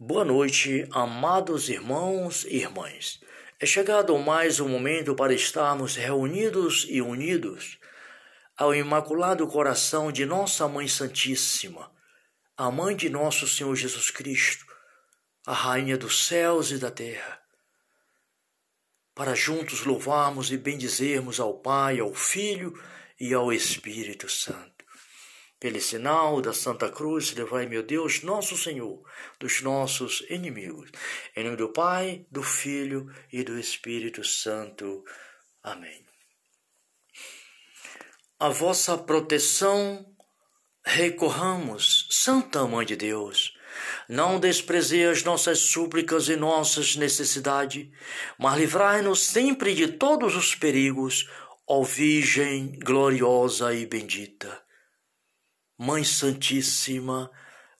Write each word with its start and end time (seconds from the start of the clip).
Boa 0.00 0.24
noite, 0.24 0.86
amados 0.92 1.68
irmãos 1.68 2.44
e 2.44 2.58
irmãs. 2.58 3.20
É 3.58 3.66
chegado 3.66 4.16
mais 4.16 4.60
um 4.60 4.68
momento 4.68 5.12
para 5.12 5.34
estarmos 5.34 5.96
reunidos 5.96 6.86
e 6.88 7.02
unidos 7.02 7.80
ao 8.56 8.72
Imaculado 8.72 9.44
Coração 9.48 10.12
de 10.12 10.24
Nossa 10.24 10.68
Mãe 10.68 10.86
Santíssima, 10.86 11.90
a 12.56 12.70
Mãe 12.70 12.94
de 12.94 13.10
Nosso 13.10 13.48
Senhor 13.48 13.74
Jesus 13.74 14.08
Cristo, 14.08 14.64
a 15.44 15.52
Rainha 15.52 15.98
dos 15.98 16.28
céus 16.28 16.70
e 16.70 16.78
da 16.78 16.92
terra, 16.92 17.42
para 19.16 19.34
juntos 19.34 19.84
louvarmos 19.84 20.52
e 20.52 20.56
bendizermos 20.56 21.40
ao 21.40 21.54
Pai, 21.54 21.98
ao 21.98 22.14
Filho 22.14 22.80
e 23.18 23.34
ao 23.34 23.52
Espírito 23.52 24.28
Santo. 24.28 24.77
Pelo 25.60 25.80
sinal 25.80 26.40
da 26.40 26.52
Santa 26.52 26.88
Cruz, 26.88 27.34
levai, 27.34 27.66
meu 27.66 27.82
Deus, 27.82 28.22
nosso 28.22 28.56
Senhor, 28.56 29.02
dos 29.40 29.60
nossos 29.60 30.24
inimigos. 30.30 30.90
Em 31.34 31.42
nome 31.42 31.56
do 31.56 31.70
Pai, 31.70 32.24
do 32.30 32.44
Filho 32.44 33.12
e 33.32 33.42
do 33.42 33.58
Espírito 33.58 34.22
Santo. 34.22 35.04
Amém. 35.60 36.06
A 38.38 38.48
vossa 38.50 38.96
proteção 38.96 40.06
recorramos, 40.84 42.06
Santa 42.08 42.64
Mãe 42.68 42.86
de 42.86 42.94
Deus. 42.94 43.52
Não 44.08 44.38
desprezei 44.38 45.06
as 45.06 45.24
nossas 45.24 45.58
súplicas 45.58 46.28
e 46.28 46.36
nossas 46.36 46.94
necessidades, 46.94 47.88
mas 48.38 48.56
livrai-nos 48.56 49.24
sempre 49.24 49.74
de 49.74 49.88
todos 49.88 50.36
os 50.36 50.54
perigos, 50.54 51.28
ó 51.66 51.82
Virgem 51.82 52.78
gloriosa 52.78 53.74
e 53.74 53.84
bendita. 53.86 54.67
Mãe 55.80 56.02
Santíssima, 56.02 57.30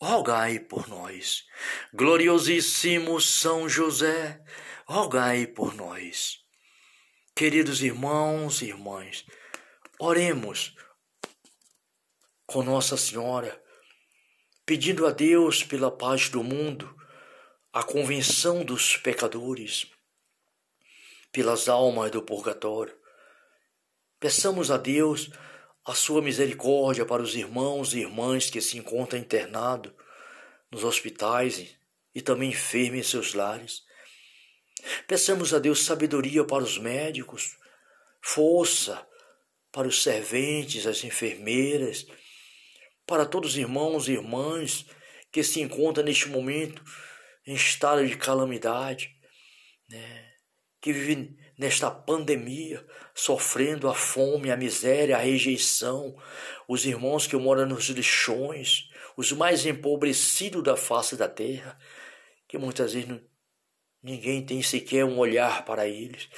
rogai 0.00 0.60
por 0.60 0.86
nós. 0.86 1.44
Gloriosíssimo 1.92 3.20
São 3.20 3.68
José, 3.68 4.40
rogai 4.86 5.48
por 5.48 5.74
nós. 5.74 6.38
Queridos 7.34 7.82
irmãos 7.82 8.62
e 8.62 8.66
irmãs, 8.66 9.26
oremos 9.98 10.76
com 12.46 12.62
Nossa 12.62 12.96
Senhora, 12.96 13.60
pedindo 14.64 15.04
a 15.04 15.10
Deus 15.10 15.64
pela 15.64 15.90
paz 15.90 16.28
do 16.28 16.44
mundo, 16.44 16.96
a 17.72 17.82
convenção 17.82 18.64
dos 18.64 18.96
pecadores, 18.96 19.90
pelas 21.32 21.68
almas 21.68 22.12
do 22.12 22.22
purgatório. 22.22 22.96
Peçamos 24.20 24.70
a 24.70 24.76
Deus 24.76 25.32
a 25.88 25.94
sua 25.94 26.20
misericórdia 26.20 27.06
para 27.06 27.22
os 27.22 27.34
irmãos 27.34 27.94
e 27.94 28.00
irmãs 28.00 28.50
que 28.50 28.60
se 28.60 28.76
encontram 28.76 29.18
internados 29.18 29.90
nos 30.70 30.84
hospitais 30.84 31.74
e 32.14 32.20
também 32.20 32.50
enfermos 32.50 32.98
em 32.98 33.02
seus 33.02 33.32
lares. 33.32 33.84
Peçamos 35.06 35.54
a 35.54 35.58
Deus 35.58 35.82
sabedoria 35.82 36.44
para 36.44 36.62
os 36.62 36.76
médicos, 36.76 37.56
força 38.20 39.02
para 39.72 39.88
os 39.88 40.02
serventes, 40.02 40.86
as 40.86 41.02
enfermeiras, 41.04 42.06
para 43.06 43.24
todos 43.24 43.52
os 43.52 43.56
irmãos 43.56 44.08
e 44.08 44.12
irmãs 44.12 44.84
que 45.32 45.42
se 45.42 45.62
encontram 45.62 46.04
neste 46.04 46.28
momento 46.28 46.84
em 47.46 47.54
estado 47.54 48.06
de 48.06 48.14
calamidade, 48.14 49.16
né? 49.88 50.32
que 50.82 50.92
vivem 50.92 51.34
nesta 51.58 51.90
pandemia, 51.90 52.86
sofrendo 53.12 53.88
a 53.88 53.94
fome, 53.94 54.52
a 54.52 54.56
miséria, 54.56 55.16
a 55.16 55.20
rejeição, 55.20 56.16
os 56.68 56.86
irmãos 56.86 57.26
que 57.26 57.36
moram 57.36 57.66
nos 57.66 57.88
lixões, 57.88 58.88
os 59.16 59.32
mais 59.32 59.66
empobrecidos 59.66 60.62
da 60.62 60.76
face 60.76 61.16
da 61.16 61.28
terra, 61.28 61.76
que 62.46 62.56
muitas 62.56 62.92
vezes 62.92 63.08
não, 63.08 63.20
ninguém 64.00 64.46
tem 64.46 64.62
sequer 64.62 65.04
um 65.04 65.18
olhar 65.18 65.64
para 65.64 65.88
eles. 65.88 66.28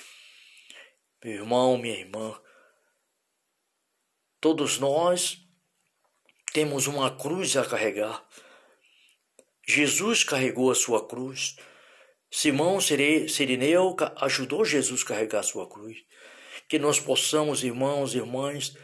Meu 1.23 1.35
irmão, 1.35 1.77
minha 1.77 1.99
irmã, 1.99 2.41
todos 4.41 4.79
nós 4.79 5.47
temos 6.51 6.87
uma 6.87 7.15
cruz 7.15 7.55
a 7.59 7.67
carregar. 7.67 8.27
Jesus 9.69 10.25
carregou 10.25 10.71
a 10.71 10.75
sua 10.75 11.07
cruz. 11.07 11.57
Simão 12.31 12.79
Sirineu 12.81 13.97
ajudou 14.19 14.65
Jesus 14.65 15.03
a 15.03 15.07
carregar 15.07 15.41
a 15.41 15.43
sua 15.43 15.69
cruz. 15.69 15.99
Que 16.69 16.79
nós 16.79 17.01
possamos, 17.01 17.65
irmãos 17.65 18.15
e 18.15 18.19
irmãs, 18.19 18.77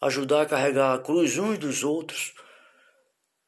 ajudar 0.00 0.42
a 0.42 0.46
carregar 0.46 0.94
a 0.94 0.98
cruz 1.02 1.36
uns 1.36 1.58
dos 1.58 1.82
outros. 1.82 2.32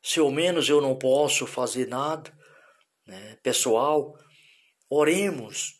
Se 0.03 0.19
ao 0.19 0.31
menos 0.31 0.69
eu 0.69 0.81
não 0.81 0.97
posso 0.97 1.47
fazer 1.47 1.87
nada, 1.87 2.37
né, 3.06 3.38
pessoal, 3.43 4.19
oremos. 4.91 5.75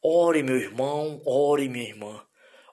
Ore, 0.00 0.42
meu 0.44 0.56
irmão, 0.56 1.20
ore, 1.26 1.68
minha 1.68 1.88
irmã. 1.88 2.24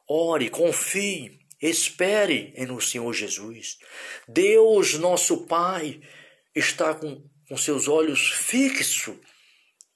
Ore, 0.08 0.50
confie, 0.50 1.40
espere 1.60 2.54
no 2.68 2.80
Senhor 2.80 3.12
Jesus. 3.12 3.80
Deus, 4.28 4.94
nosso 5.00 5.48
Pai, 5.48 6.00
está 6.54 6.94
com, 6.94 7.28
com 7.50 7.58
seus 7.58 7.88
olhos 7.88 8.30
fixos 8.30 9.18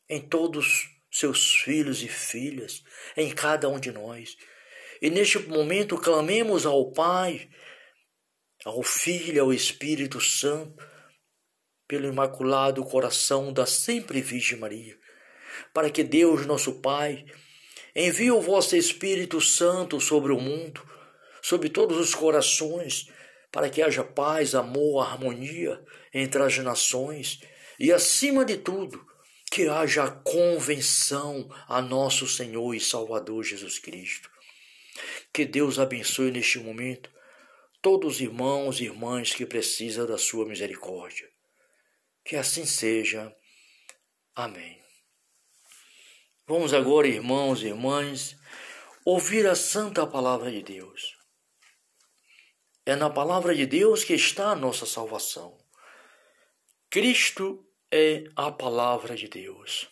em 0.09 0.21
todos 0.21 0.89
seus 1.11 1.55
filhos 1.55 2.01
e 2.03 2.07
filhas, 2.07 2.83
em 3.15 3.29
cada 3.33 3.67
um 3.69 3.79
de 3.79 3.91
nós. 3.91 4.37
E 5.01 5.09
neste 5.09 5.39
momento 5.39 5.97
clamemos 5.97 6.65
ao 6.65 6.91
Pai, 6.91 7.49
ao 8.65 8.83
Filho, 8.83 9.43
ao 9.43 9.53
Espírito 9.53 10.19
Santo, 10.19 10.83
pelo 11.87 12.07
imaculado 12.07 12.83
coração 12.83 13.53
da 13.53 13.65
sempre 13.65 14.21
Virgem 14.21 14.59
Maria, 14.59 14.97
para 15.73 15.89
que 15.89 16.03
Deus, 16.03 16.45
nosso 16.45 16.81
Pai, 16.81 17.25
envie 17.95 18.31
o 18.31 18.41
vosso 18.41 18.75
Espírito 18.75 19.39
Santo 19.39 19.99
sobre 19.99 20.31
o 20.31 20.39
mundo, 20.39 20.83
sobre 21.41 21.69
todos 21.69 21.97
os 21.97 22.13
corações, 22.13 23.07
para 23.51 23.69
que 23.69 23.81
haja 23.81 24.03
paz, 24.03 24.53
amor, 24.53 25.01
harmonia 25.01 25.81
entre 26.13 26.43
as 26.43 26.57
nações 26.57 27.39
e, 27.79 27.91
acima 27.91 28.43
de 28.43 28.57
tudo, 28.57 29.03
que 29.51 29.67
haja 29.67 30.09
convenção 30.09 31.49
a 31.67 31.81
nosso 31.81 32.27
Senhor 32.27 32.73
e 32.73 32.79
Salvador 32.79 33.43
Jesus 33.43 33.79
Cristo. 33.79 34.29
Que 35.33 35.45
Deus 35.45 35.79
abençoe 35.79 36.31
neste 36.31 36.59
momento 36.59 37.09
todos 37.81 38.15
os 38.15 38.21
irmãos 38.21 38.79
e 38.79 38.85
irmãs 38.85 39.33
que 39.33 39.45
precisam 39.45 40.05
da 40.05 40.17
sua 40.17 40.45
misericórdia. 40.45 41.29
Que 42.23 42.35
assim 42.35 42.65
seja. 42.65 43.33
Amém. 44.35 44.81
Vamos 46.45 46.73
agora, 46.73 47.07
irmãos 47.07 47.61
e 47.61 47.67
irmãs, 47.67 48.37
ouvir 49.03 49.47
a 49.47 49.55
santa 49.55 50.05
palavra 50.07 50.51
de 50.51 50.61
Deus. 50.61 51.17
É 52.85 52.95
na 52.95 53.09
palavra 53.09 53.53
de 53.53 53.65
Deus 53.65 54.03
que 54.03 54.13
está 54.13 54.51
a 54.51 54.55
nossa 54.55 54.85
salvação. 54.85 55.57
Cristo 56.89 57.66
é 57.91 58.25
a 58.35 58.51
palavra 58.51 59.15
de 59.15 59.27
Deus. 59.27 59.87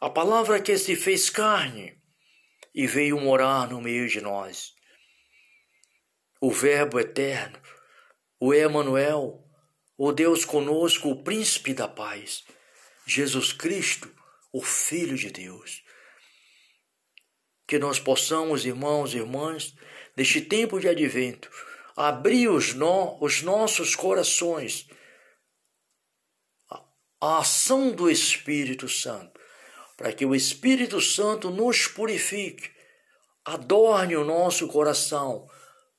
A 0.00 0.10
palavra 0.10 0.60
que 0.60 0.76
se 0.76 0.96
fez 0.96 1.30
carne 1.30 2.00
e 2.74 2.86
veio 2.86 3.20
morar 3.20 3.68
no 3.68 3.80
meio 3.80 4.08
de 4.08 4.20
nós. 4.20 4.74
O 6.40 6.50
Verbo 6.50 6.98
eterno, 6.98 7.60
o 8.40 8.52
Emanuel, 8.52 9.44
o 9.96 10.12
Deus 10.12 10.44
conosco, 10.44 11.08
o 11.08 11.22
príncipe 11.22 11.72
da 11.72 11.86
paz, 11.86 12.44
Jesus 13.06 13.52
Cristo, 13.52 14.12
o 14.52 14.60
Filho 14.60 15.16
de 15.16 15.30
Deus. 15.30 15.82
Que 17.66 17.78
nós 17.78 17.98
possamos, 17.98 18.66
irmãos 18.66 19.14
e 19.14 19.18
irmãs, 19.18 19.74
neste 20.16 20.40
tempo 20.40 20.80
de 20.80 20.88
advento, 20.88 21.48
abrir 21.96 22.48
os, 22.48 22.74
no, 22.74 23.16
os 23.22 23.40
nossos 23.42 23.94
corações 23.94 24.88
a 27.24 27.38
ação 27.38 27.90
do 27.90 28.10
Espírito 28.10 28.86
Santo, 28.86 29.40
para 29.96 30.12
que 30.12 30.26
o 30.26 30.34
Espírito 30.34 31.00
Santo 31.00 31.48
nos 31.48 31.86
purifique, 31.86 32.70
adorne 33.42 34.14
o 34.14 34.26
nosso 34.26 34.68
coração 34.68 35.48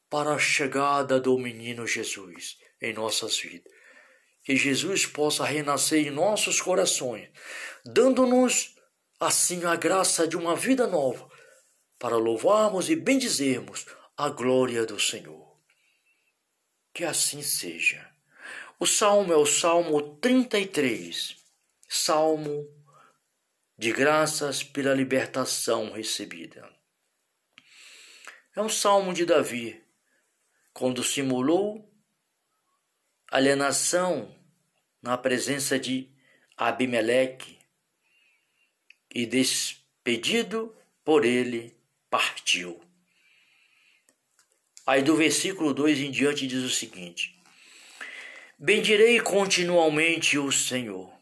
para 0.08 0.36
a 0.36 0.38
chegada 0.38 1.20
do 1.20 1.36
menino 1.40 1.88
Jesus 1.88 2.60
em 2.80 2.94
nossas 2.94 3.40
vidas. 3.40 3.74
Que 4.44 4.56
Jesus 4.56 5.08
possa 5.08 5.44
renascer 5.44 6.06
em 6.06 6.12
nossos 6.12 6.62
corações, 6.62 7.28
dando-nos 7.84 8.76
assim 9.20 9.66
a 9.66 9.76
graça 9.76 10.28
de 10.28 10.38
uma 10.38 10.56
vida 10.56 10.86
nova, 10.86 11.28
para 11.98 12.18
louvarmos 12.18 12.88
e 12.88 12.96
bendizermos 12.96 13.88
a 14.16 14.30
glória 14.30 14.86
do 14.86 15.00
Senhor. 15.00 15.60
Que 16.94 17.04
assim 17.04 17.42
seja. 17.42 18.15
O 18.78 18.86
salmo 18.86 19.32
é 19.32 19.38
o 19.38 19.46
Salmo 19.46 20.18
33, 20.18 21.38
salmo 21.88 22.68
de 23.78 23.94
graças 23.94 24.64
pela 24.64 24.94
libertação 24.94 25.94
recebida. 25.94 26.70
É 28.54 28.62
um 28.62 28.68
salmo 28.68 29.14
de 29.14 29.26
Davi, 29.26 29.82
quando 30.74 31.06
simulou 31.06 31.90
alienação 33.32 34.36
na 35.02 35.18
presença 35.18 35.80
de 35.80 36.14
Abimeleque 36.58 37.58
e 39.14 39.26
despedido 39.26 40.76
por 41.02 41.24
ele 41.24 41.78
partiu. 42.10 42.82
Aí 44.86 45.02
do 45.02 45.16
versículo 45.16 45.74
2 45.74 46.00
em 46.00 46.12
diante 46.12 46.46
diz 46.46 46.62
o 46.62 46.70
seguinte: 46.70 47.35
Bendirei 48.58 49.20
continuamente 49.20 50.38
o 50.38 50.50
Senhor. 50.50 51.14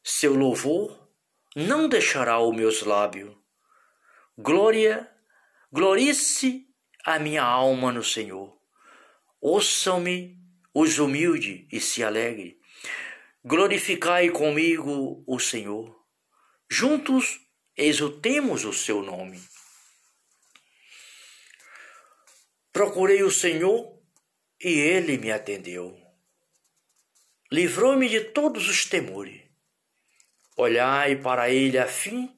Seu 0.00 0.32
louvor 0.32 1.10
não 1.56 1.88
deixará 1.88 2.38
os 2.38 2.54
meus 2.54 2.82
lábios. 2.82 3.36
Glória, 4.38 5.12
glorice 5.72 6.68
a 7.04 7.18
minha 7.18 7.42
alma 7.42 7.90
no 7.90 8.04
Senhor. 8.04 8.56
Ouçam-me 9.40 10.38
os 10.72 11.00
humildes 11.00 11.66
e 11.72 11.80
se 11.80 12.04
alegre. 12.04 12.60
Glorificai 13.44 14.30
comigo 14.30 15.24
o 15.26 15.40
Senhor. 15.40 16.00
Juntos 16.70 17.40
exultemos 17.76 18.64
o 18.64 18.72
seu 18.72 19.02
nome. 19.02 19.42
Procurei 22.72 23.24
o 23.24 23.32
Senhor 23.32 23.99
e 24.62 24.68
ele 24.68 25.16
me 25.16 25.32
atendeu. 25.32 25.96
Livrou-me 27.50 28.08
de 28.08 28.20
todos 28.20 28.68
os 28.68 28.84
temores. 28.84 29.40
Olhai 30.56 31.16
para 31.16 31.50
ele 31.50 31.78
a 31.78 31.86
fim 31.86 32.30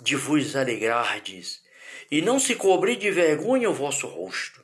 de 0.00 0.14
vos 0.16 0.54
alegrardes, 0.54 1.62
e 2.10 2.20
não 2.20 2.38
se 2.38 2.54
cobrir 2.54 2.96
de 2.96 3.10
vergonha 3.10 3.70
o 3.70 3.74
vosso 3.74 4.06
rosto. 4.06 4.62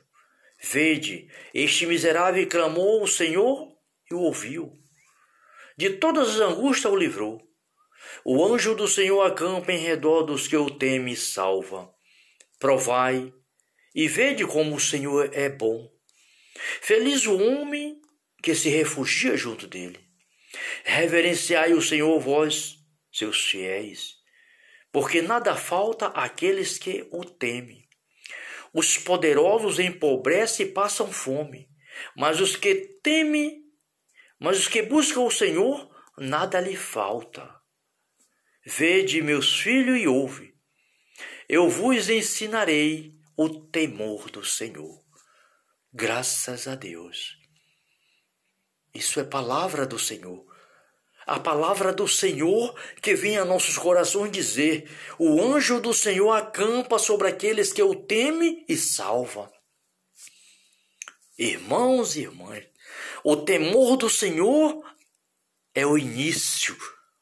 Vede, 0.61 1.29
este 1.53 1.85
miserável 1.85 2.47
clamou 2.47 3.01
o 3.01 3.07
Senhor 3.07 3.73
e 4.11 4.13
o 4.13 4.19
ouviu. 4.19 4.77
De 5.77 5.91
todas 5.91 6.35
as 6.35 6.41
angústias 6.41 6.91
o 6.91 6.97
livrou. 6.97 7.41
O 8.25 8.45
anjo 8.45 8.75
do 8.75 8.87
Senhor 8.87 9.21
acampa 9.21 9.71
em 9.71 9.77
redor 9.77 10.23
dos 10.23 10.47
que 10.47 10.57
o 10.57 10.69
temem 10.69 11.13
e 11.13 11.17
salva. 11.17 11.89
Provai 12.59 13.33
e 13.95 14.07
vede 14.07 14.45
como 14.45 14.75
o 14.75 14.79
Senhor 14.79 15.29
é 15.33 15.47
bom. 15.47 15.89
Feliz 16.81 17.25
o 17.25 17.37
homem 17.37 18.01
que 18.41 18.53
se 18.53 18.69
refugia 18.69 19.37
junto 19.37 19.67
dele. 19.67 19.99
Reverenciai 20.83 21.73
o 21.73 21.81
Senhor, 21.81 22.19
vós, 22.19 22.77
seus 23.11 23.45
fiéis, 23.45 24.15
porque 24.91 25.21
nada 25.21 25.55
falta 25.55 26.07
àqueles 26.07 26.77
que 26.77 27.07
o 27.11 27.23
temem. 27.23 27.87
Os 28.73 28.97
poderosos 28.97 29.79
empobrecem 29.79 30.67
e 30.67 30.71
passam 30.71 31.11
fome, 31.11 31.69
mas 32.15 32.39
os 32.39 32.55
que 32.55 32.75
temem, 33.03 33.63
mas 34.39 34.59
os 34.59 34.67
que 34.67 34.81
buscam 34.81 35.21
o 35.21 35.31
Senhor, 35.31 35.89
nada 36.17 36.59
lhe 36.59 36.75
falta. 36.75 37.49
Vede, 38.65 39.21
meus 39.21 39.59
filhos, 39.59 39.99
e 39.99 40.07
ouve. 40.07 40.53
Eu 41.47 41.67
vos 41.69 42.09
ensinarei 42.09 43.13
o 43.35 43.49
temor 43.49 44.29
do 44.29 44.45
Senhor. 44.45 45.08
Graças 45.93 46.67
a 46.67 46.75
Deus. 46.75 47.37
Isso 48.93 49.19
é 49.19 49.23
palavra 49.23 49.85
do 49.85 49.99
Senhor 49.99 50.49
a 51.29 51.39
palavra 51.39 51.93
do 51.93 52.07
Senhor 52.07 52.75
que 53.03 53.13
vem 53.13 53.37
a 53.37 53.45
nossos 53.45 53.77
corações 53.77 54.31
dizer: 54.31 54.89
O 55.19 55.39
anjo 55.39 55.79
do 55.79 55.93
Senhor 55.93 56.31
acampa 56.31 56.97
sobre 56.97 57.27
aqueles 57.27 57.71
que 57.71 57.83
o 57.83 57.93
teme 57.93 58.65
e 58.67 58.75
salva. 58.75 59.51
Irmãos 61.37 62.15
e 62.15 62.21
irmãs, 62.21 62.65
o 63.23 63.37
temor 63.37 63.95
do 63.95 64.09
Senhor 64.09 64.83
é 65.75 65.85
o 65.85 65.97
início 65.97 66.75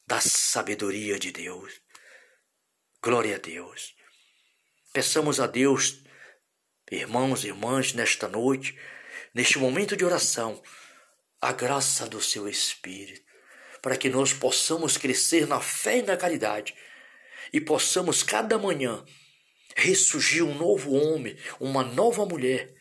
da 0.07 0.21
sabedoria 0.21 1.19
de 1.19 1.33
Deus. 1.33 1.73
Glória 3.03 3.35
a 3.35 3.39
Deus. 3.39 3.93
Peçamos 4.93 5.39
a 5.39 5.47
Deus, 5.47 6.01
irmãos 6.91 7.43
e 7.43 7.47
irmãs, 7.47 7.93
nesta 7.93 8.27
noite, 8.27 8.77
neste 9.33 9.57
momento 9.57 9.95
de 9.95 10.05
oração, 10.05 10.61
a 11.41 11.51
graça 11.51 12.07
do 12.07 12.21
seu 12.21 12.47
Espírito 12.47 13.27
para 13.81 13.97
que 13.97 14.09
nós 14.09 14.33
possamos 14.33 14.97
crescer 14.97 15.47
na 15.47 15.61
fé 15.61 15.99
e 15.99 16.01
na 16.01 16.17
caridade 16.17 16.75
e 17.53 17.61
possamos 17.61 18.23
cada 18.23 18.57
manhã 18.57 19.05
ressurgir 19.75 20.43
um 20.43 20.55
novo 20.55 20.91
homem, 20.93 21.37
uma 21.59 21.83
nova 21.83 22.25
mulher, 22.25 22.73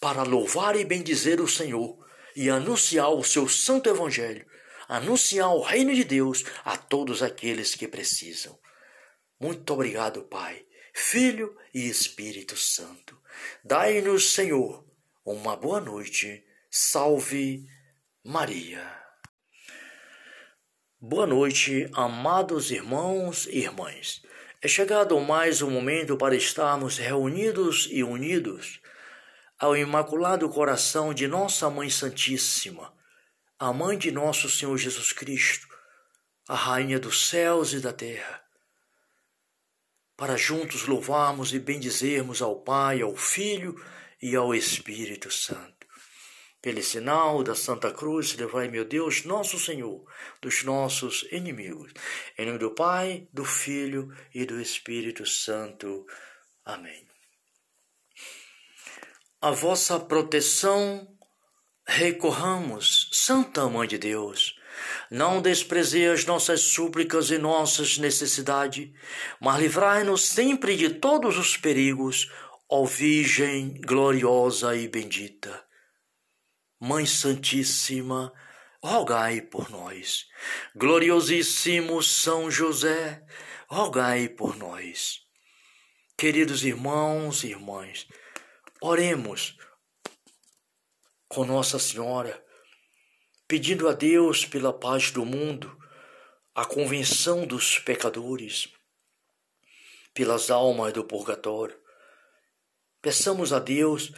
para 0.00 0.22
louvar 0.22 0.76
e 0.76 0.84
bendizer 0.84 1.40
o 1.40 1.48
Senhor 1.48 1.98
e 2.36 2.48
anunciar 2.48 3.10
o 3.10 3.24
seu 3.24 3.48
santo 3.48 3.90
evangelho, 3.90 4.46
anunciar 4.88 5.50
o 5.50 5.60
reino 5.60 5.94
de 5.94 6.04
Deus 6.04 6.44
a 6.64 6.76
todos 6.76 7.22
aqueles 7.22 7.74
que 7.74 7.88
precisam. 7.88 8.58
Muito 9.40 9.70
obrigado, 9.72 10.22
Pai, 10.22 10.64
Filho 10.94 11.54
e 11.74 11.88
Espírito 11.88 12.56
Santo. 12.56 13.20
Dai-nos, 13.64 14.32
Senhor, 14.32 14.84
uma 15.24 15.56
boa 15.56 15.80
noite. 15.80 16.44
Salve 16.70 17.66
Maria. 18.24 18.84
Boa 21.00 21.26
noite, 21.26 21.88
amados 21.94 22.70
irmãos 22.70 23.46
e 23.46 23.58
irmãs. 23.58 24.22
É 24.60 24.66
chegado 24.66 25.18
mais 25.20 25.62
um 25.62 25.70
momento 25.70 26.16
para 26.16 26.34
estarmos 26.34 26.98
reunidos 26.98 27.88
e 27.90 28.02
unidos 28.02 28.80
ao 29.58 29.76
Imaculado 29.76 30.48
Coração 30.48 31.14
de 31.14 31.26
Nossa 31.26 31.70
Mãe 31.70 31.88
Santíssima, 31.88 32.92
a 33.58 33.72
Mãe 33.72 33.96
de 33.96 34.10
Nosso 34.10 34.50
Senhor 34.50 34.76
Jesus 34.76 35.12
Cristo, 35.12 35.68
a 36.48 36.54
Rainha 36.54 36.98
dos 36.98 37.28
céus 37.28 37.72
e 37.72 37.80
da 37.80 37.92
terra, 37.92 38.42
para 40.18 40.36
juntos 40.36 40.88
louvarmos 40.88 41.54
e 41.54 41.60
bendizermos 41.60 42.42
ao 42.42 42.56
Pai, 42.56 43.00
ao 43.00 43.16
Filho 43.16 43.80
e 44.20 44.34
ao 44.34 44.52
Espírito 44.52 45.30
Santo. 45.30 45.86
Pelo 46.60 46.82
sinal 46.82 47.44
da 47.44 47.54
Santa 47.54 47.92
Cruz, 47.92 48.34
levai, 48.34 48.66
meu 48.66 48.84
Deus, 48.84 49.24
nosso 49.24 49.60
Senhor, 49.60 50.04
dos 50.42 50.64
nossos 50.64 51.24
inimigos. 51.30 51.92
Em 52.36 52.46
nome 52.46 52.58
do 52.58 52.72
Pai, 52.72 53.28
do 53.32 53.44
Filho 53.44 54.12
e 54.34 54.44
do 54.44 54.60
Espírito 54.60 55.24
Santo. 55.24 56.04
Amém. 56.64 57.06
A 59.40 59.52
vossa 59.52 60.00
proteção 60.00 61.16
recorramos, 61.86 63.08
Santa 63.12 63.68
Mãe 63.68 63.86
de 63.86 63.98
Deus. 63.98 64.57
Não 65.10 65.40
desprezei 65.40 66.08
as 66.08 66.24
nossas 66.24 66.60
súplicas 66.60 67.30
e 67.30 67.38
nossas 67.38 67.98
necessidades, 67.98 68.90
mas 69.40 69.60
livrai-nos 69.60 70.22
sempre 70.22 70.76
de 70.76 70.90
todos 70.90 71.38
os 71.38 71.56
perigos, 71.56 72.30
ó 72.68 72.84
Virgem 72.84 73.80
gloriosa 73.80 74.76
e 74.76 74.88
bendita. 74.88 75.64
Mãe 76.80 77.06
Santíssima, 77.06 78.32
rogai 78.82 79.40
por 79.40 79.70
nós. 79.70 80.26
Gloriosíssimo 80.76 82.02
São 82.02 82.50
José, 82.50 83.24
rogai 83.68 84.28
por 84.28 84.56
nós. 84.56 85.20
Queridos 86.16 86.64
irmãos 86.64 87.44
e 87.44 87.48
irmãs, 87.48 88.06
oremos 88.80 89.56
com 91.28 91.44
Nossa 91.44 91.78
Senhora, 91.78 92.42
pedindo 93.48 93.88
a 93.88 93.94
Deus 93.94 94.44
pela 94.44 94.74
paz 94.74 95.10
do 95.10 95.24
mundo, 95.24 95.74
a 96.54 96.66
convenção 96.66 97.46
dos 97.46 97.78
pecadores, 97.78 98.68
pelas 100.12 100.50
almas 100.50 100.92
do 100.92 101.02
purgatório. 101.02 101.74
Peçamos 103.00 103.50
a 103.54 103.58
Deus 103.58 104.12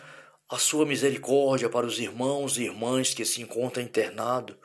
a 0.51 0.59
sua 0.59 0.85
misericórdia 0.85 1.71
para 1.71 1.87
os 1.87 2.01
irmãos 2.01 2.59
e 2.59 2.65
irmãs 2.65 3.15
que 3.15 3.25
se 3.25 3.41
encontram 3.41 3.85
internados 3.85 4.57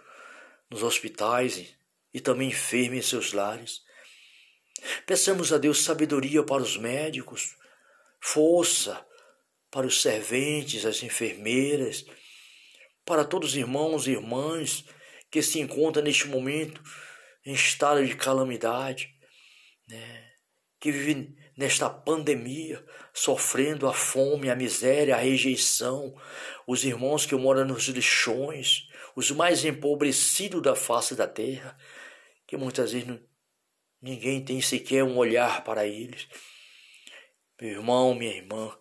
nos 0.67 0.81
hospitais 0.81 1.75
e 2.11 2.19
também 2.19 2.49
enfermos 2.49 2.97
em 2.97 3.01
seus 3.03 3.33
lares. 3.33 3.83
Peçamos 5.05 5.53
a 5.53 5.59
Deus 5.59 5.83
sabedoria 5.83 6.43
para 6.43 6.63
os 6.63 6.75
médicos, 6.75 7.55
força 8.19 9.05
para 9.69 9.85
os 9.85 10.01
serventes, 10.01 10.85
as 10.85 11.03
enfermeiras, 11.03 12.03
para 13.05 13.23
todos 13.23 13.51
os 13.51 13.55
irmãos 13.55 14.07
e 14.07 14.11
irmãs 14.11 14.83
que 15.29 15.41
se 15.41 15.59
encontram 15.59 16.03
neste 16.03 16.27
momento 16.27 16.81
em 17.45 17.53
estado 17.53 18.05
de 18.05 18.15
calamidade, 18.15 19.13
né? 19.87 20.31
que 20.79 20.91
vivem 20.91 21.35
nesta 21.55 21.89
pandemia, 21.89 22.85
sofrendo 23.13 23.87
a 23.87 23.93
fome, 23.93 24.49
a 24.49 24.55
miséria, 24.55 25.15
a 25.15 25.19
rejeição, 25.19 26.15
os 26.67 26.83
irmãos 26.83 27.25
que 27.25 27.35
moram 27.35 27.65
nos 27.65 27.87
lixões, 27.87 28.87
os 29.15 29.31
mais 29.31 29.63
empobrecidos 29.63 30.61
da 30.61 30.75
face 30.75 31.15
da 31.15 31.27
terra, 31.27 31.77
que 32.45 32.57
muitas 32.57 32.91
vezes 32.91 33.07
não, 33.07 33.19
ninguém 34.01 34.43
tem 34.43 34.61
sequer 34.61 35.03
um 35.03 35.17
olhar 35.17 35.63
para 35.63 35.87
eles. 35.87 36.27
Meu 37.61 37.71
irmão, 37.71 38.13
minha 38.13 38.35
irmã, 38.35 38.77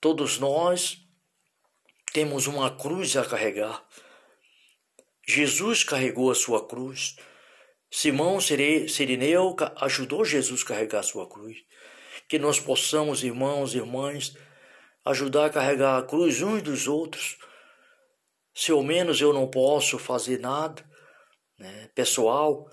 todos 0.00 0.38
nós 0.38 1.07
temos 2.18 2.48
uma 2.48 2.68
cruz 2.68 3.16
a 3.16 3.24
carregar, 3.24 3.86
Jesus 5.24 5.84
carregou 5.84 6.32
a 6.32 6.34
sua 6.34 6.66
cruz. 6.66 7.14
Simão 7.88 8.40
Sirineu 8.40 9.54
ajudou 9.76 10.24
Jesus 10.24 10.62
a 10.62 10.66
carregar 10.66 10.98
a 10.98 11.04
sua 11.04 11.28
cruz. 11.28 11.58
Que 12.28 12.36
nós 12.36 12.58
possamos, 12.58 13.22
irmãos 13.22 13.72
e 13.72 13.78
irmãs, 13.78 14.36
ajudar 15.04 15.46
a 15.46 15.50
carregar 15.50 15.96
a 15.96 16.02
cruz 16.02 16.42
uns 16.42 16.60
dos 16.60 16.88
outros. 16.88 17.38
Se 18.52 18.72
ao 18.72 18.82
menos 18.82 19.20
eu 19.20 19.32
não 19.32 19.48
posso 19.48 19.96
fazer 19.96 20.40
nada, 20.40 20.84
né, 21.56 21.88
pessoal, 21.94 22.68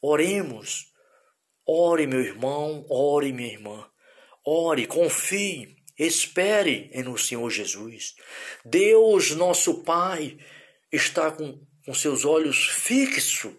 oremos. 0.00 0.86
Ore, 1.66 2.06
meu 2.06 2.20
irmão, 2.20 2.86
ore, 2.88 3.32
minha 3.32 3.52
irmã. 3.52 3.90
Ore, 4.46 4.86
confie, 4.86 5.77
espere 5.98 6.90
no 7.02 7.18
Senhor 7.18 7.50
Jesus. 7.50 8.14
Deus, 8.64 9.32
nosso 9.32 9.82
Pai, 9.82 10.38
está 10.92 11.30
com, 11.30 11.60
com 11.84 11.94
seus 11.94 12.24
olhos 12.24 12.68
fixos 12.68 13.54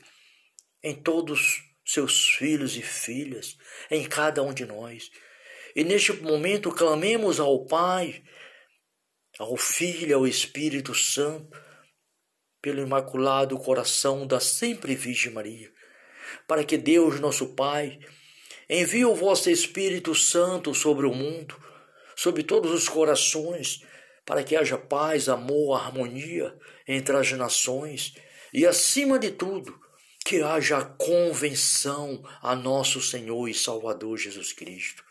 em 0.81 0.95
todos 0.95 1.63
seus 1.85 2.29
filhos 2.29 2.77
e 2.77 2.81
filhas, 2.81 3.57
em 3.89 4.07
cada 4.07 4.43
um 4.43 4.53
de 4.53 4.65
nós. 4.65 5.09
E 5.75 5.83
neste 5.83 6.13
momento 6.13 6.71
clamemos 6.71 7.39
ao 7.39 7.65
Pai, 7.65 8.23
ao 9.39 9.57
Filho, 9.57 10.15
ao 10.15 10.27
Espírito 10.27 10.93
Santo, 10.93 11.59
pelo 12.61 12.81
imaculado 12.81 13.57
coração 13.57 14.27
da 14.27 14.39
sempre 14.39 14.95
Virgem 14.95 15.31
Maria, 15.31 15.71
para 16.47 16.63
que 16.63 16.77
Deus, 16.77 17.19
nosso 17.19 17.55
Pai, 17.55 17.99
envie 18.69 19.05
o 19.05 19.15
vosso 19.15 19.49
Espírito 19.49 20.13
Santo 20.13 20.75
sobre 20.75 21.07
o 21.07 21.13
mundo, 21.13 21.55
sobre 22.19 22.43
todos 22.43 22.69
os 22.71 22.89
corações, 22.89 23.81
para 24.25 24.43
que 24.43 24.53
haja 24.53 24.77
paz, 24.77 25.29
amor, 25.29 25.79
harmonia 25.79 26.53
entre 26.85 27.15
as 27.15 27.31
nações 27.31 28.13
e, 28.53 28.65
acima 28.65 29.17
de 29.17 29.31
tudo, 29.31 29.79
que 30.25 30.41
haja 30.41 30.83
convenção 30.83 32.21
a 32.41 32.57
nosso 32.57 33.01
Senhor 33.01 33.47
e 33.47 33.53
Salvador 33.53 34.17
Jesus 34.17 34.51
Cristo. 34.51 35.01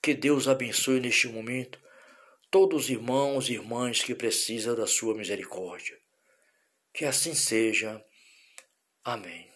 Que 0.00 0.14
Deus 0.14 0.46
abençoe 0.46 1.00
neste 1.00 1.26
momento 1.26 1.80
todos 2.48 2.84
os 2.84 2.90
irmãos 2.90 3.48
e 3.48 3.54
irmãs 3.54 4.00
que 4.00 4.14
precisam 4.14 4.76
da 4.76 4.86
sua 4.86 5.16
misericórdia. 5.16 5.98
Que 6.92 7.04
assim 7.06 7.34
seja. 7.34 8.00
Amém. 9.02 9.50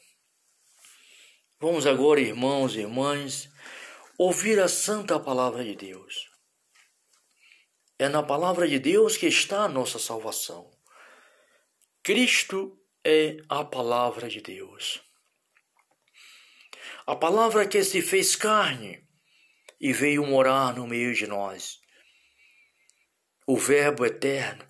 Vamos 1.61 1.87
agora, 1.87 2.19
irmãos 2.19 2.75
e 2.75 2.81
irmãs, 2.81 3.49
ouvir 4.19 4.59
a 4.59 4.67
santa 4.67 5.21
palavra 5.21 5.63
de 5.63 5.77
Deus. 5.77 6.37
É 7.99 8.09
na 8.09 8.23
palavra 8.23 8.69
de 8.69 8.79
Deus 8.79 9.17
que 9.17 9.27
está 9.27 9.65
a 9.65 9.69
nossa 9.69 9.99
salvação. 9.99 10.71
Cristo 12.03 12.79
é 13.05 13.39
a 13.49 13.65
palavra 13.65 14.29
de 14.29 14.41
Deus. 14.41 15.03
A 17.07 17.17
palavra 17.17 17.67
que 17.67 17.83
se 17.83 18.01
fez 18.01 18.37
carne 18.37 19.05
e 19.81 19.93
veio 19.93 20.27
morar 20.27 20.75
no 20.75 20.87
meio 20.87 21.15
de 21.15 21.27
nós. 21.27 21.81
O 23.47 23.57
Verbo 23.57 24.05
eterno, 24.05 24.67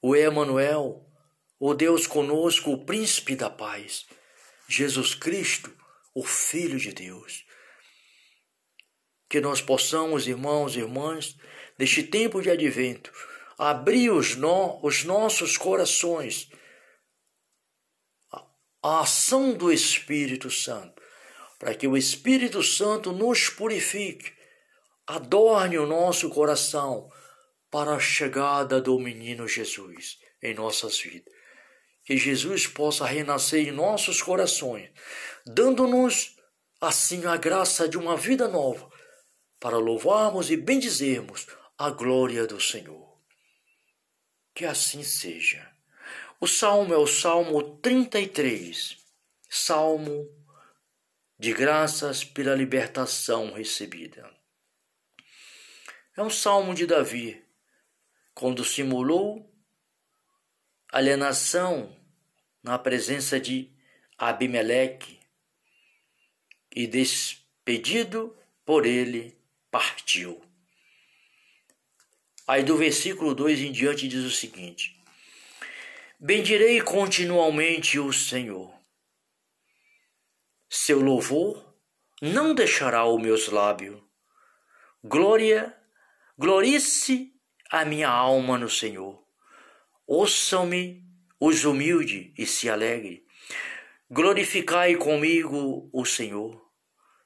o 0.00 0.14
Emanuel, 0.14 1.04
o 1.58 1.72
Deus 1.74 2.06
conosco, 2.06 2.70
o 2.70 2.84
príncipe 2.84 3.34
da 3.34 3.48
paz, 3.48 4.06
Jesus 4.68 5.14
Cristo, 5.14 5.74
o 6.14 6.22
Filho 6.22 6.78
de 6.78 6.92
Deus. 6.92 7.44
Que 9.28 9.40
nós 9.40 9.62
possamos, 9.62 10.28
irmãos 10.28 10.76
e 10.76 10.80
irmãs, 10.80 11.36
neste 11.78 12.02
tempo 12.02 12.40
de 12.40 12.50
advento, 12.50 13.12
abrir 13.58 14.10
os, 14.10 14.36
no, 14.36 14.80
os 14.82 15.04
nossos 15.04 15.56
corações 15.56 16.48
a 18.84 19.00
ação 19.00 19.54
do 19.54 19.72
Espírito 19.72 20.50
Santo, 20.50 21.00
para 21.58 21.74
que 21.74 21.88
o 21.88 21.96
Espírito 21.96 22.62
Santo 22.62 23.12
nos 23.12 23.48
purifique, 23.48 24.30
adorne 25.06 25.78
o 25.78 25.86
nosso 25.86 26.28
coração 26.28 27.10
para 27.70 27.94
a 27.94 27.98
chegada 27.98 28.82
do 28.82 29.00
menino 29.00 29.48
Jesus 29.48 30.18
em 30.42 30.52
nossas 30.52 31.00
vidas. 31.00 31.32
Que 32.04 32.18
Jesus 32.18 32.66
possa 32.66 33.06
renascer 33.06 33.66
em 33.66 33.72
nossos 33.72 34.20
corações, 34.20 34.90
dando-nos 35.46 36.36
assim 36.78 37.24
a 37.24 37.38
graça 37.38 37.88
de 37.88 37.96
uma 37.96 38.18
vida 38.18 38.46
nova, 38.46 38.90
para 39.58 39.78
louvarmos 39.78 40.50
e 40.50 40.58
bendizermos 40.58 41.46
a 41.76 41.90
glória 41.90 42.46
do 42.46 42.60
Senhor. 42.60 43.18
Que 44.54 44.64
assim 44.64 45.02
seja. 45.02 45.72
O 46.40 46.46
salmo 46.46 46.92
é 46.92 46.96
o 46.96 47.06
Salmo 47.06 47.78
33, 47.78 48.96
salmo 49.48 50.28
de 51.38 51.52
graças 51.52 52.22
pela 52.22 52.54
libertação 52.54 53.52
recebida. 53.52 54.30
É 56.16 56.22
um 56.22 56.30
salmo 56.30 56.74
de 56.74 56.86
Davi, 56.86 57.44
quando 58.34 58.64
simulou 58.64 59.52
alienação 60.92 61.98
na 62.62 62.78
presença 62.78 63.40
de 63.40 63.72
Abimeleque 64.16 65.18
e 66.74 66.86
despedido 66.86 68.36
por 68.64 68.86
ele 68.86 69.36
partiu. 69.70 70.40
Aí 72.46 72.62
do 72.62 72.76
versículo 72.76 73.34
2 73.34 73.60
em 73.60 73.72
diante 73.72 74.06
diz 74.06 74.24
o 74.24 74.30
seguinte: 74.30 75.02
Bendirei 76.20 76.80
continuamente 76.80 77.98
o 77.98 78.12
Senhor. 78.12 78.72
Seu 80.68 81.00
louvor 81.00 81.74
não 82.20 82.54
deixará 82.54 83.06
os 83.06 83.20
meus 83.20 83.48
lábios. 83.48 84.02
Glória, 85.02 85.74
glorice 86.36 87.32
a 87.70 87.84
minha 87.84 88.08
alma 88.08 88.58
no 88.58 88.68
Senhor. 88.68 89.24
Ouçam-me 90.06 91.02
os 91.40 91.64
humildes 91.64 92.32
e 92.36 92.46
se 92.46 92.68
alegre. 92.68 93.24
Glorificai 94.10 94.96
comigo 94.96 95.88
o 95.92 96.04
Senhor. 96.04 96.62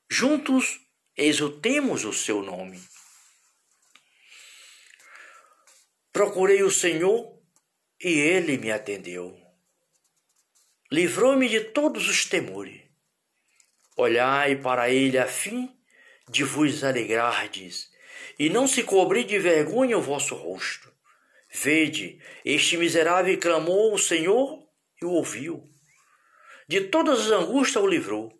Juntos 0.08 0.80
exultemos 1.16 2.04
o 2.04 2.12
seu 2.12 2.42
nome. 2.42 2.80
Procurei 6.18 6.64
o 6.64 6.70
Senhor 6.70 7.32
e 8.02 8.08
ele 8.08 8.58
me 8.58 8.72
atendeu. 8.72 9.38
Livrou-me 10.90 11.48
de 11.48 11.60
todos 11.60 12.08
os 12.08 12.24
temores. 12.24 12.82
Olhai 13.96 14.56
para 14.56 14.90
ele 14.90 15.16
a 15.16 15.28
fim 15.28 15.72
de 16.28 16.42
vos 16.42 16.82
alegrardes, 16.82 17.88
e 18.36 18.50
não 18.50 18.66
se 18.66 18.82
cobrir 18.82 19.26
de 19.26 19.38
vergonha 19.38 19.96
o 19.96 20.02
vosso 20.02 20.34
rosto. 20.34 20.92
Vede, 21.54 22.20
este 22.44 22.76
miserável 22.76 23.38
clamou 23.38 23.94
o 23.94 23.98
Senhor 23.98 24.68
e 25.00 25.04
o 25.04 25.12
ouviu. 25.12 25.62
De 26.66 26.80
todas 26.80 27.26
as 27.26 27.30
angústias 27.30 27.84
o 27.84 27.86
livrou. 27.86 28.36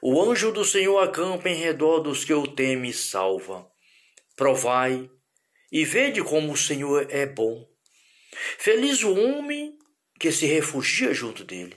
O 0.00 0.22
anjo 0.22 0.50
do 0.50 0.64
Senhor 0.64 0.98
acampa 1.00 1.50
em 1.50 1.54
redor 1.54 2.00
dos 2.00 2.24
que 2.24 2.32
o 2.32 2.46
temem 2.46 2.90
e 2.90 2.94
salva. 2.94 3.70
Provai 4.34 5.10
e 5.74 5.84
vede 5.84 6.22
como 6.22 6.52
o 6.52 6.56
Senhor 6.56 7.06
é 7.10 7.26
bom 7.26 7.68
Feliz 8.58 9.02
o 9.02 9.14
homem 9.14 9.78
que 10.18 10.32
se 10.32 10.46
refugia 10.46 11.12
junto 11.14 11.44
dele. 11.44 11.76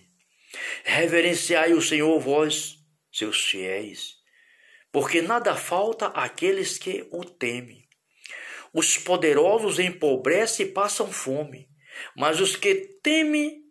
Reverenciai 0.83 1.73
o 1.73 1.81
Senhor, 1.81 2.19
vós, 2.19 2.77
seus 3.11 3.43
fiéis, 3.43 4.15
porque 4.91 5.21
nada 5.21 5.55
falta 5.55 6.07
àqueles 6.07 6.77
que 6.77 7.07
o 7.11 7.23
temem. 7.23 7.87
Os 8.73 8.97
poderosos 8.97 9.79
empobrecem 9.79 10.65
e 10.65 10.71
passam 10.71 11.11
fome, 11.11 11.69
mas 12.15 12.39
os 12.39 12.55
que 12.55 12.75
temem, 13.01 13.63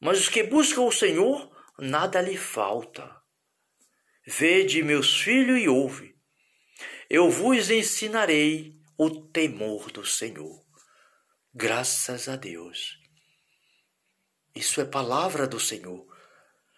mas 0.00 0.20
os 0.20 0.28
que 0.28 0.42
buscam 0.42 0.82
o 0.82 0.92
Senhor, 0.92 1.50
nada 1.78 2.20
lhe 2.20 2.36
falta. 2.36 3.16
Vede, 4.26 4.82
meus 4.82 5.20
filhos, 5.20 5.60
e 5.60 5.68
ouve. 5.68 6.14
Eu 7.08 7.30
vos 7.30 7.70
ensinarei 7.70 8.77
o 8.98 9.08
temor 9.08 9.92
do 9.92 10.04
Senhor. 10.04 10.60
Graças 11.54 12.28
a 12.28 12.34
Deus. 12.34 12.98
Isso 14.54 14.80
é 14.80 14.84
palavra 14.84 15.46
do 15.46 15.60
Senhor. 15.60 16.04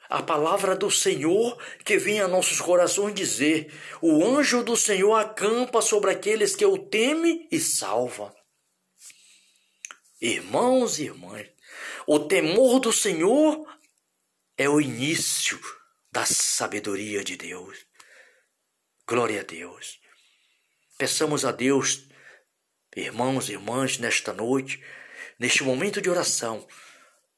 A 0.09 0.23
palavra 0.23 0.77
do 0.77 0.91
Senhor 0.91 1.57
que 1.83 1.97
vem 1.97 2.21
a 2.21 2.29
nossos 2.29 2.61
corações 2.61 3.15
dizer: 3.15 3.73
O 4.03 4.23
anjo 4.23 4.63
do 4.63 4.77
Senhor 4.77 5.15
acampa 5.15 5.81
sobre 5.81 6.11
aqueles 6.11 6.55
que 6.55 6.65
o 6.67 6.77
teme 6.77 7.49
e 7.51 7.59
salva. 7.59 8.35
Irmãos 10.21 10.99
e 10.99 11.05
irmãs, 11.05 11.49
o 12.07 12.19
temor 12.19 12.81
do 12.81 12.93
Senhor 12.93 13.67
é 14.59 14.69
o 14.69 14.79
início 14.79 15.59
da 16.13 16.27
sabedoria 16.27 17.25
de 17.25 17.37
Deus. 17.37 17.79
Glória 19.07 19.41
a 19.41 19.45
Deus. 19.45 19.99
Peçamos 20.99 21.47
a 21.47 21.53
Deus 21.53 22.10
Irmãos 22.97 23.49
e 23.49 23.53
irmãs, 23.53 23.99
nesta 23.99 24.33
noite, 24.33 24.83
neste 25.39 25.63
momento 25.63 26.03
de 26.03 26.11
oração, 26.11 26.67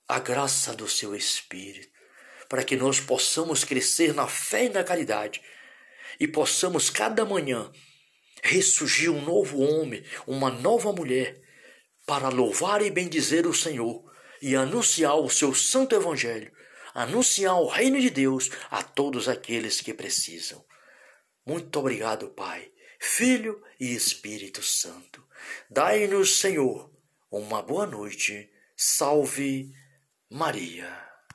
a 0.08 0.18
graça 0.18 0.74
do 0.74 0.88
seu 0.88 1.14
Espírito, 1.14 1.88
para 2.48 2.64
que 2.64 2.74
nós 2.74 3.00
possamos 3.00 3.62
crescer 3.62 4.14
na 4.14 4.26
fé 4.26 4.64
e 4.64 4.68
na 4.70 4.82
caridade 4.82 5.42
e 6.18 6.26
possamos 6.26 6.88
cada 6.88 7.24
manhã 7.24 7.70
ressurgir 8.42 9.10
um 9.10 9.22
novo 9.22 9.60
homem, 9.60 10.02
uma 10.26 10.50
nova 10.50 10.92
mulher, 10.92 11.40
para 12.06 12.28
louvar 12.28 12.82
e 12.82 12.90
bendizer 12.90 13.46
o 13.46 13.54
Senhor 13.54 14.10
e 14.40 14.56
anunciar 14.56 15.16
o 15.16 15.30
seu 15.30 15.54
santo 15.54 15.94
evangelho, 15.94 16.50
anunciar 16.94 17.54
o 17.60 17.68
reino 17.68 18.00
de 18.00 18.10
Deus 18.10 18.50
a 18.70 18.82
todos 18.82 19.28
aqueles 19.28 19.80
que 19.80 19.94
precisam. 19.94 20.64
Muito 21.46 21.78
obrigado, 21.78 22.28
Pai, 22.30 22.70
Filho 23.04 23.60
e 23.80 23.92
Espírito 23.92 24.62
Santo. 24.62 25.26
Dai-nos, 25.68 26.38
Senhor, 26.38 26.88
uma 27.32 27.60
boa 27.60 27.84
noite. 27.84 28.48
Salve 28.76 29.74
Maria. 30.30 31.11